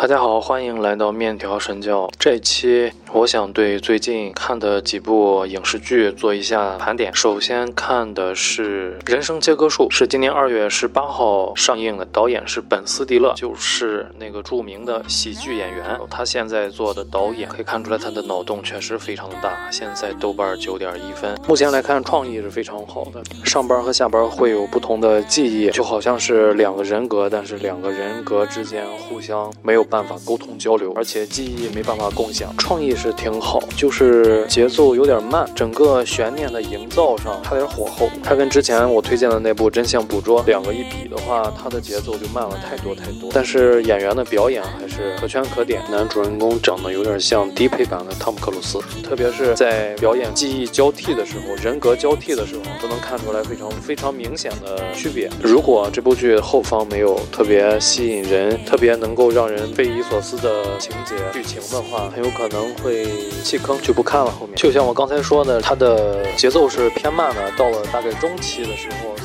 [0.00, 2.08] 大家好，欢迎来到面条神教。
[2.18, 7.14] 这期我想对最近看的几部影视剧做一下盘点。
[7.14, 16.00] 首先看的是《人生切割术》，是今年二月十八号上映的，导演是本·斯蒂勒，就是那个著名的喜剧演员。
[16.08, 19.70] 他现在做的导演，可以看出来他的脑洞确实非常的大。
[19.70, 23.22] 现在豆瓣九点一分，目前来看创意是非常好的。
[23.44, 29.86] 上班和下班会有不同的记忆，就好像是两个人格，但是两个人格之间互相没有。
[29.90, 38.08] 办法沟通交流，而且记忆没办法共享，创意是挺好，就是节奏有点慢，整个悬念的营造上差点火候。
[38.22, 43.28] 它跟之前我推荐的那部《真相捕捉》两个一比的话，它的节奏就慢了太多太多。
[43.34, 55.28] 但是演员的表演还是可圈可点，男主人公长得有点像低配版的汤姆克鲁斯，特别是在表演记忆交替的时候，人格交替的时候，都能看出来非常非常明显的区别。
[55.42, 59.68] 如果这部剧后方没有特别吸引人，特别能够让人。
[59.80, 63.06] 匪夷所思的情节剧情的话，很有可能会
[63.42, 64.30] 弃坑，就不看了。
[64.30, 69.16] 后面就像我刚才说的，它的节奏是偏慢的，到了大概中期的时候，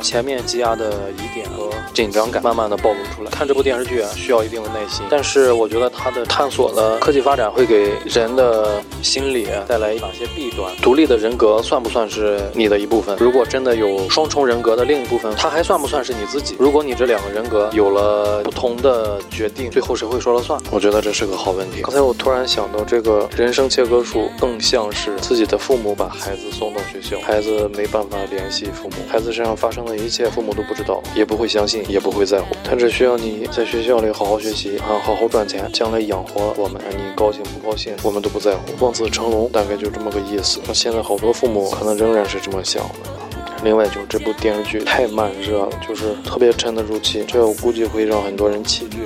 [0.00, 3.30] 前面积压的疑点和紧张感慢慢的暴露出来。
[3.30, 10.74] 看这部电视剧啊，需要一定的耐心，但是我觉得它的探索的科技发展会给人的心理带来哪些弊端？
[10.76, 13.16] 独立的人格算不算是你的一部分？
[13.18, 16.56] 如果真的有双重人格的另一部分，它还算不算是你自己？
[16.58, 20.60] 如果你这两个人格有了不同的决定，最后谁会说了算？
[20.70, 21.82] 我觉得这是个好问题。
[21.82, 32.54] 刚才我突然想到，这个人生切割术更像是自己的父母把孩子送到学校，孩子没办法联系父母，孩子身上发生的一切，父母都不知道，也不会相信，也不会在乎。
[32.62, 36.82] 他只需要你在学校里好好学习啊，好好赚钱，将来养活我们。
[36.90, 38.60] 你高兴不高兴，我们都不在乎。
[38.84, 40.60] 望子成龙大概就这么个意思。
[40.68, 42.94] 那现在好多父母可能仍然是这么想的。
[43.62, 48.98] 另外就是这部电视剧太慢热了，就是特别沉得住气，这我估计会让很多人弃剧。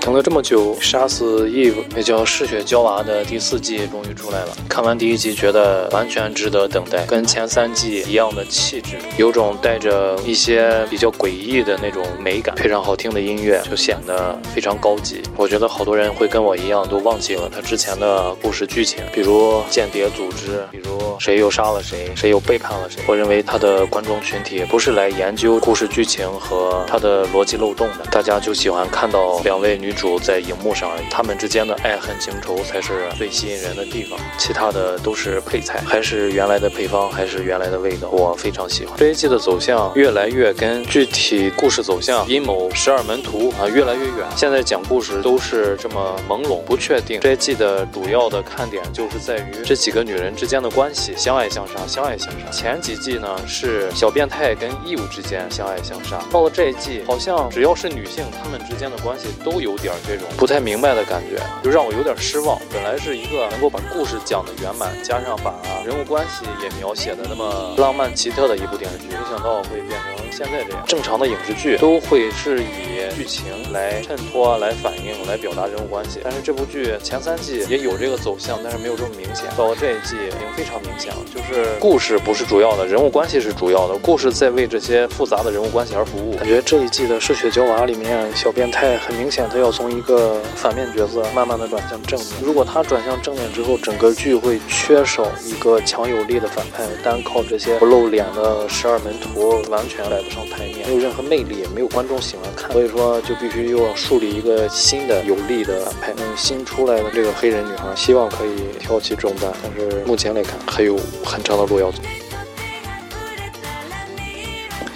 [0.00, 4.56] 等了这么久，杀死 Eve 也叫嗜血娇娃的第四季终于出来了。
[4.66, 15.20] 看完第一集，觉得完全值得等待，跟前三季一样的气质，有种带着一些比较诡异的那种美感，配上好听的音乐，就显得非常高级。
[15.36, 23.02] 我觉得好多人会跟我一样，都忘记了他之前的故事剧情，比如间谍组织，比如谁又杀了谁，谁又背叛了谁。
[23.06, 29.89] 我认为他的观众群体不是来研究故事剧情和他的逻辑漏洞的，大家就喜欢看到两位女。
[29.90, 38.96] 女主在荧幕上，他们之间的爱恨情仇才是最吸引人的地方，其他的都是配菜，还是原来的配方，还是原来的味道，我非常喜欢。
[38.96, 44.28] 这一季的走向越来越跟具体故事走向、阴谋、十二门徒啊越来越远。
[44.36, 47.18] 现在讲故事都是这么朦胧、不确定。
[47.20, 52.48] 这一季的主要的看点就是在于这几个女人之间的关系，相爱相杀，相爱相杀。
[52.52, 59.79] 前几季呢是小变态跟义务之间相爱相杀，到了这一季，好像只要是女性，她们之间的关系都有。
[59.80, 62.58] 点这种不太明白的感觉，就让我有点失望。
[62.72, 65.54] 本来是一个能够把故事讲得圆满，加上把
[65.84, 70.84] 人物关系也描写的那么浪漫奇特的一部电视剧，没想到会变成现在这样。
[70.86, 79.46] 正常的影视剧都会是以剧情来衬托、来反映、来表达人物关系，但是这部剧前三季也有这个走向，但是没有这么明显。
[79.56, 86.34] 到了这一季已经非常明显了，就是故事不是主要的，人物关系是主要的，故事在为这些复杂的人物关系而服务。
[86.36, 89.70] 感觉这一季的《嗜血娇娃》里面小变态很明显，他要。
[89.70, 106.14] 从一个反面角色慢慢的转向正面，如果他转向正面之后，整个剧会缺少一个强有力的反派，单靠这些不露脸的十二门徒完全摆不上台面，没有任何魅力，也没有观众喜欢看，所以说就必须又要树立一个新的有力的反派。
[106.18, 111.98] 嗯，新出来的这个黑人女孩，希望可以挑起重担，但是目前来看还有很长的路要走。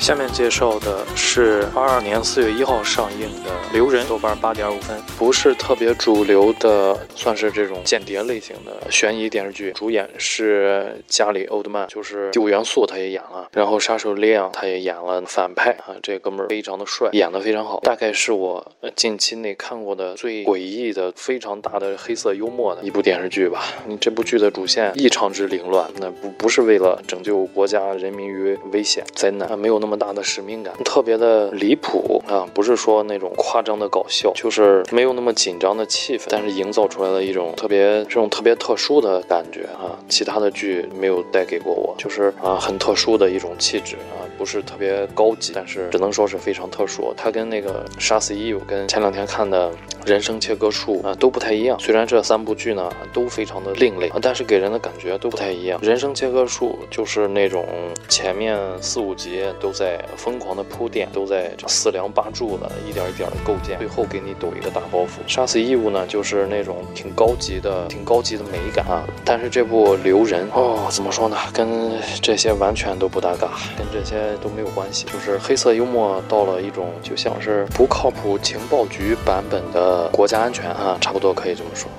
[0.05, 9.73] 下面介绍的是二二年四月一号上映的《留人》，豆瓣八点五分，不是特别主流的，算是这种间谍类型的悬疑电视剧。
[9.73, 23.65] 主演是加里·奥特曼，就是《第五元素》，他也演了，然后《杀手列昂》他也演了反派啊，这哥们儿非常的帅，演的非常好，大概是我近期内看过的最诡异的、非常大的黑色幽默的一部电视剧吧。
[23.87, 29.94] 你这部剧的主线异常之凌乱，那不不是为了拯救国家人民于危险灾难，没有那么。
[29.97, 32.47] 大的使命感，特别的离谱啊！
[32.55, 39.99] 不是说那种夸张的搞笑，就是没有那么紧张的气氛，但是营造出来的一种特别这种特别特殊的感觉啊！
[40.09, 47.13] 其他的剧没有带给过我，就是啊很特殊的一种气质啊，不是特别高级，但是只能说是非常特殊。
[47.17, 49.71] 它跟那个杀死伊，我跟前两天看的。
[50.05, 55.81] 人生切割术啊都不太一样，虽然这三部剧呢都非常的另类啊，但是给人的感觉都不太一样。
[55.83, 57.67] 人生切割术就是那种
[58.07, 65.09] 前面四五集都在在疯狂的铺垫，都在四梁八柱的一点一点的构建，最后给你抖一个大包袱。
[65.27, 69.05] 杀死义务呢，就是那种挺高级的、挺高级的美感啊。
[69.27, 71.37] 但是这部留人哦，怎么说呢？
[71.53, 81.91] 跟这些完全都不搭嘎，跟这些都没有关系，就是黑色幽默到了一种就像是不靠谱情报局版本的国家安全啊，差不多可以这么说。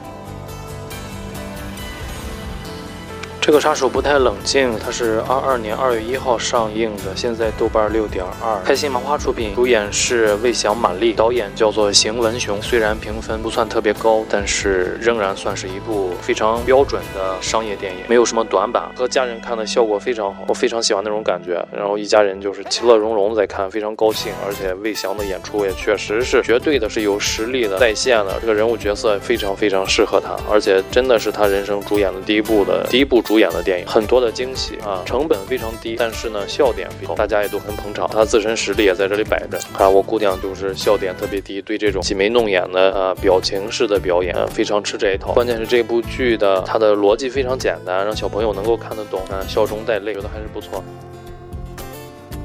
[3.45, 8.59] 这个杀手不太冷静，它是二二年二月一号上映的，现在豆瓣六点二。
[8.65, 12.59] 开心麻花出品，主演是魏翔、马丽，导演叫做邢文雄。
[12.59, 18.89] 虽然评分不算特别高，但是仍然算是一部非常标准的商业电影，没有什么短板。
[18.95, 21.63] 和家人看的效果非常好，我非常喜欢那种感觉。
[21.71, 24.33] 然后一家人就是其乐融融在看，非常高兴。
[24.43, 33.34] 而且魏翔的演出也确实是绝对的是有实力的，在线的这个人物角色非常非常适合他，而且真的是他人生主演的第一部的第一部主。
[33.35, 39.89] 主演的电影很多的惊喜啊，成本非常低，但是呢笑点非常，大家也都很捧场，他自身实力也在这里摆着啊。
[39.89, 45.33] 我姑娘就是笑点特别低，对这种挤眉弄眼的啊表情式的表演非常吃这一套。
[45.33, 50.81] 关键是这部剧的它的逻辑非常简单，让小朋友能够看得懂啊，笑中带泪，觉得还是不错。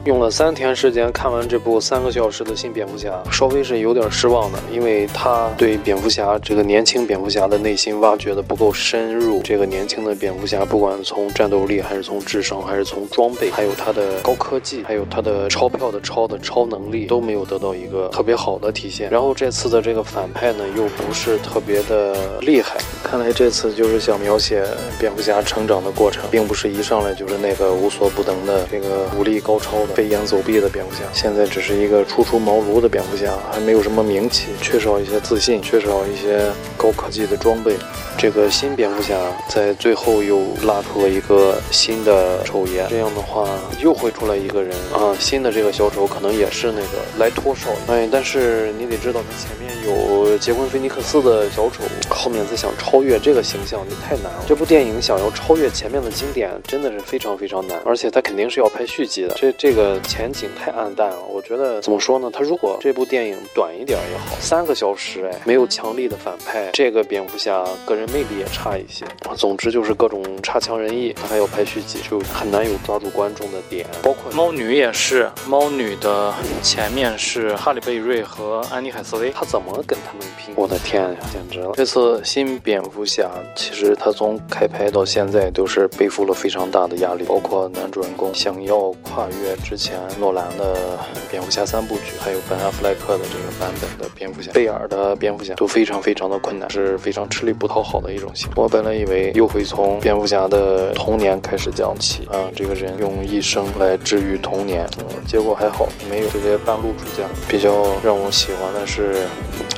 [0.06, 9.43] 用了三天时间看完这部三个小时的新蝙蝠侠，稍微是有点失望的，因为他对蝙蝠侠这个年轻蝙蝠侠的内心挖掘的不够深入。
[9.43, 19.11] 这个年轻的蝙蝠侠，不管从战斗力，还是从智商，还是从装备，还有他的高科技，还有他的钞票的钞的超能力，都没有得到一个特别好的体现。
[19.11, 22.79] 然后这次的这个反派呢，又不是特别的厉害。
[23.05, 24.64] 看来这次就是想描写
[24.99, 37.77] 蝙蝠侠成长的过程，并不是一上来就是那个无所不能的这个武力高超飞檐走壁的蝙蝠侠，现在只是一个初出茅庐的蝙蝠侠，还没有什么名气，缺少一些自信，缺少一些高科技的装备。
[38.17, 39.15] 这个新蝙蝠侠
[39.49, 43.49] 在最后又拉出了一个新的丑爷，这样的话
[43.82, 47.71] 又会出来一个人啊，新的这个小丑可能也是那个来托少。
[47.88, 54.44] 哎，但是你得知道，他前面有杰昆·菲尼克斯的小丑，后面再想超越这个形象就太难了。
[54.47, 59.35] 这部电影想要超越前面的经典，真的是非常非常难，而且他肯定是要拍续集的。
[59.37, 61.21] 这这个前景太暗淡了。
[61.31, 62.31] 我觉得怎么说呢？
[62.31, 68.11] 他如果这部电影短一点也好，三个小时，哎，没有强力的反派，这个蝙蝠侠个人。
[68.11, 69.05] 魅力也差一些，
[69.37, 71.12] 总之就是各种差强人意。
[71.12, 73.87] 他还要拍续集，就很难有抓住观众的点。
[74.02, 80.52] 包括猫女也是，猫女的前面是哈利贝瑞和安妮海瑟薇，他怎么跟他们拼？
[80.56, 81.70] 我的天呀，简直了！
[81.76, 90.99] 这次新蝙蝠侠其实他从开拍到现在都是背负了非常大的压力，包括男主人公想要跨越之前诺兰的
[91.31, 98.01] 蝙蝠侠三部曲，还有本阿弗莱克的这个版本的蝙蝠侠，贝尔的蝙蝠侠都非常非常的困难，是非常吃力不讨好。
[98.01, 104.89] 的一种形我本来以为又会从蝙蝠侠的童年开始讲起啊，这个人用一生来治愈童年，
[105.29, 107.29] 结果还好，没有直接半路出家。
[107.47, 107.71] 比较
[108.03, 109.27] 让我喜欢的是，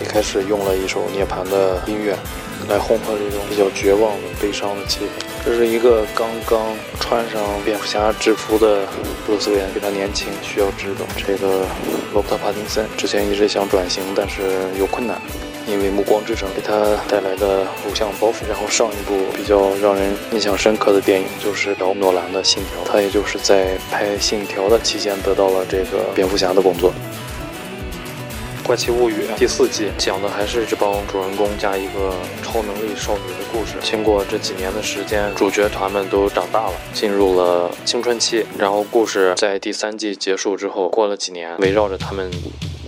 [0.00, 2.16] 一开始用了一首涅槃的音乐，
[2.68, 5.24] 来烘托这种比较绝望的悲伤的气氛。
[5.44, 6.60] 这是一个刚刚
[7.00, 8.86] 穿上蝙蝠侠制服的
[9.26, 11.66] 布鲁斯韦恩，非常年轻，需要知道这个
[12.12, 14.42] 罗伯特帕丁森之前一直想转型，但是
[14.78, 15.20] 有困难。
[15.66, 16.74] 因为《暮光之城》给他
[17.08, 26.92] 带来的偶像包袱，然后上一部比较让人印象深刻的电影就是聊诺兰的《信条》，他也就是在拍《信条》的期间得到了这个蝙蝠侠的工作。
[28.66, 33.72] 《怪奇物语》第四季讲的还是这帮主人公加一个超能力少女的故事。
[33.82, 38.46] 经过这几年的时间，主角团们都长大了，进入了青春期。
[38.56, 42.30] 然后故事在第三季结束之后，过了几年，围绕着他们。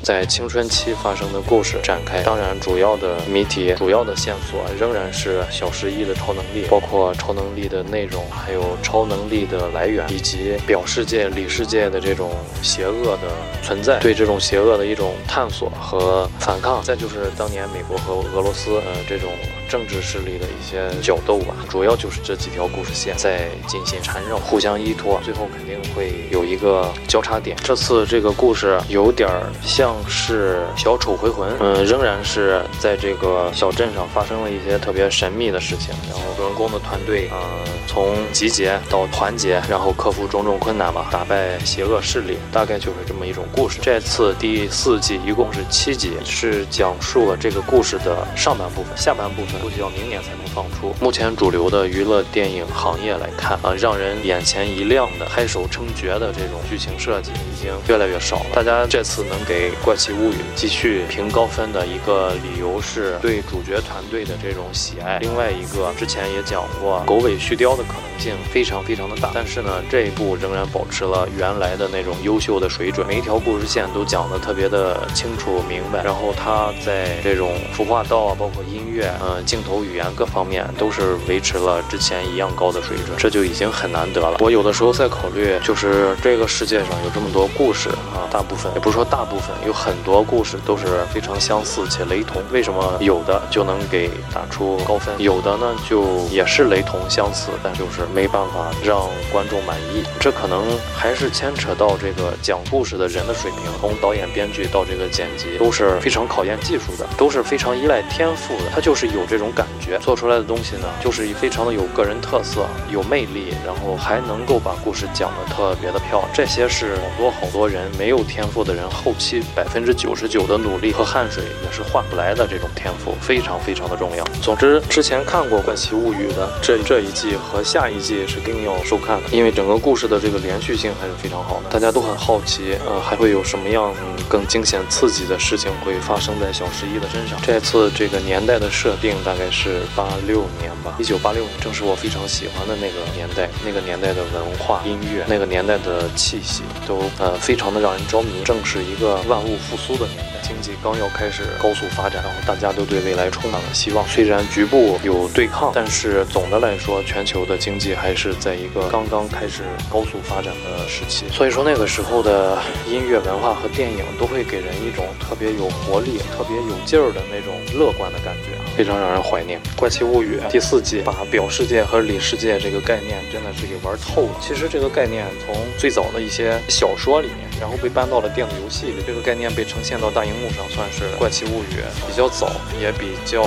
[0.05, 12.31] 在青春期发生的故事展开，当然主要的谜题、主要的线索仍然是小十一的超能力，包括超能力的内容，还有超能力的来源，以及表世界、里世界的这种
[12.63, 13.29] 邪恶的
[13.63, 16.83] 存在，对这种邪恶的一种探索和反抗。
[16.83, 19.31] 再就是当年美国和俄罗斯，呃，这种。
[19.67, 27.57] 政治势力的一些角斗吧，主要就是这几条故事线在进行缠绕、互相依托，最后肯定会有一个交叉点。
[27.65, 29.29] 这次这个故事有点
[29.65, 37.39] 像是《小丑回魂》，嗯，仍然是在这个小镇上发生了一些特别神秘的事情，然后主人公的团队，呃，
[37.87, 43.79] 从集结到团结，然后克服种种困难吧，打败邪恶势力，大概就是这么一种故事。
[43.83, 49.61] 这次第四季一共是七集，是讲述了这个故事的上半部分，下半部分。
[49.61, 50.95] 估计要明年才能放出。
[51.01, 58.47] 目前主流的娱乐电影行业来看啊，让人眼前一亮的、拍手称绝的这种剧情设计已经越来越少了。
[58.55, 65.19] 大家这次能给《怪奇物语》继续评高分的一个理由是对主角团队的这种喜爱。
[65.19, 69.31] 另外一个之前也讲过，狗尾续貂的可能性非常非常的大。
[69.35, 76.03] 但是呢，这一部仍然保持了原来的那种优秀的水准，每一条故事线都讲得特别的清楚明白。
[76.03, 84.39] 然后它在这种服化道啊，包括音乐，嗯，镜头语言各方面都是维持了之前一样高的水准，这就已经很难得了。
[84.41, 87.91] 我有的时候在考虑，就是这个世界上有这么多故事，
[88.35, 92.43] 大部分也不是说大部分，有很多故事都是非常相似且雷同。
[92.51, 100.03] 为什么有的就能给打出高分，有的呢就也是雷同相似，但就是没办法让观众满意？
[100.19, 108.65] 这可能还是牵扯到这个讲故事的人的水平，从导演、编剧到这个剪辑都是非常考验技术的，都是非常依赖天赋的。
[108.75, 116.29] 他就是有这种感觉，做出来的东西呢，就是非常的有个人特色，有魅力，然后还能够把故事讲得特别的漂亮。
[116.35, 122.47] 这些是好多好多人没有天赋的人，后期百分之九十九的努力和汗水也是换不来的。
[122.47, 124.25] 这种天赋非常非常的重要。
[124.43, 131.71] 总之，之前看过《怪奇物语》的这这一季和下一季是一定要收看的，因为整个故事的这个连续性还是非常好的。
[131.71, 133.95] 大家都很好奇，呃，还会有什么样
[134.29, 137.39] 更惊险刺激的事情会发生在小十一的身上？
[137.43, 150.25] 这次这个年代的设定大概是八六年吧，一九八六年，正是我非常喜欢的那个年代，那个年代的文化、音乐，那个年代的气息都呃非常的让人着迷，正是一个万物复苏的年，
[150.65, 154.07] 济刚要开始高速发展，然后大家都对未来充满了希望。
[154.09, 161.27] 虽然局部有对抗，但是总的来说，全球的经济还是在一个刚刚开始高速发展的时期。
[161.31, 169.61] 所以说那个时候的音乐文化和电影都会给人一种特别有活力、特别有劲儿的那种乐观的感觉，非常让人怀念。
[169.79, 174.37] 《怪奇物语》第四季把表世界和里世界这个概念真的是给玩透了。
[174.41, 183.45] 其实这个概念从最早的一些小说里面，然后被搬到了电子游戏里，这个概念被呈现到大荧幕上，算是《怪奇物语》比较早也比较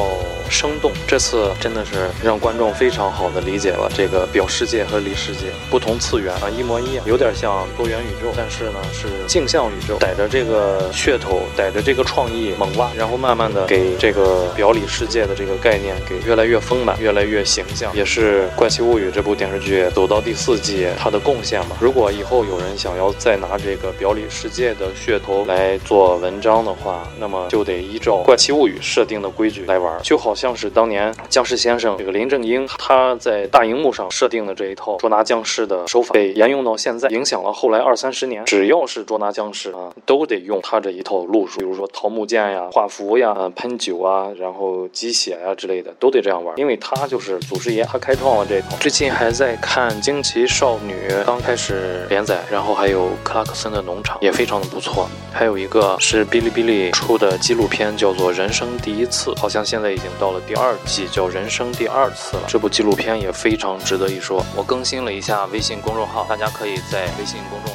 [0.49, 0.91] 生动。
[1.07, 21.77] 这次真的是让观众非常好的理解了这个表世界和里世界不同次元啊，一模一样，有点像多元宇宙，但是呢是镜像宇宙，逮着这个噱头，逮着这个创意猛挖，然后慢慢的给这个表里世界的这个概念给越来越丰满，越来越形象，也是《怪奇物语》这部电视剧走到第四季它的贡献吧。
[21.79, 48.75] 如果以后有人想要再拿这个表里世界的噱头来做文章的话，那么就得依照《怪奇物语》设定的规矩来玩，就好像是当年僵尸先生这个林正英他在大荧幕上设定的这一套捉拿僵尸的手法被沿用到现在，影响了后来二三十年，只要是捉拿僵尸啊，都得用他这一套路数，比如说桃木剑呀、画符呀、呃喷酒啊，然后鸡血呀之类的，都得这样玩，因为他就是祖师爷，他开创了这套。
[48.79, 50.93] 最近还在看《惊奇少女》，
[51.25, 62.45] 刚开始连载，然后还有克拉克森的农场也非常的不错，还有一个是哔哩哔哩出的纪录片，叫做《人生第一次》，好像现在已经到了第二季，叫《人生第二次》了。
[62.47, 64.45] 这部纪录片也非常值得一说。
[64.55, 67.66] 我更新了一下微信公众号，大家可以在微信公众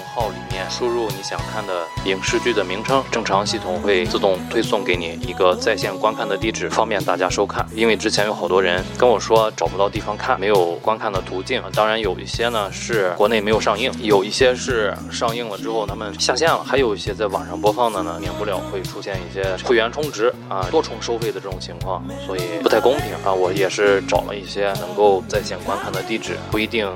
[0.72, 7.66] 输入你想看的影视剧的名称，正常系统会自动推送给你一个在线观看的地址，方便大家收看。
[7.74, 11.62] 因为之前有好多人跟我说找不到地方看，没有观看的途径。
[11.74, 23.30] 当然有一些呢是国内没有上映，有一些是上映了之后他们下线了，还有一些在网上播放的呢，免不了会出现一些会员充值啊、多重收费的这种情况，所以不太公平啊。
[23.30, 26.90] 我也是找了一些能够在线观看的地址，不一定。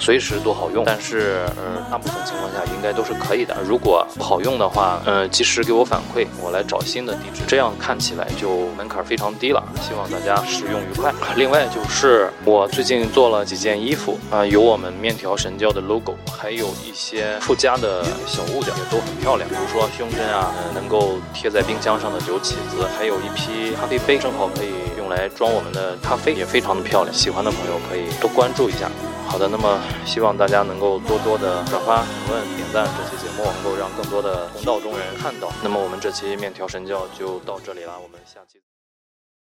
[0.00, 3.54] 随时都好用，但是呃，大部分情况下应该都是可以的。
[3.62, 9.62] 如果不好用的话，呃，及时给我反馈，我来找新的地址，这样看起来就门槛非常低了。
[9.82, 11.12] 希望大家使用愉快。
[11.36, 27.14] 另外就是我最近做了几件衣服啊、有我们面条神教的 logo，还有一些附加的小物件也都很漂亮，比如说胸针啊，呃能够贴在冰箱上的酒起子，还有一批咖啡杯，正好可以用来装我们的咖啡，也非常的漂亮。
[27.14, 28.90] 喜欢的朋友可以多关注一下。
[29.30, 35.48] 好的，那么希望大家能够多多的转发、评论、点赞这期节目，能够让更多的同道中人看到。
[35.62, 38.58] 那么我们这期面条神教就到这里了，我们下期。